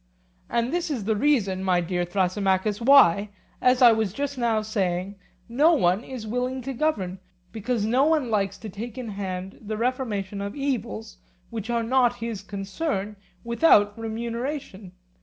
[0.49, 3.29] And this is the reason, my dear Thrasymachus, why,
[3.61, 5.13] as I was just now saying,
[5.47, 7.19] no one is willing to govern;
[7.51, 11.17] because no one likes to take in hand the reformation of evils
[11.51, 14.93] which are not his concern without remuneration.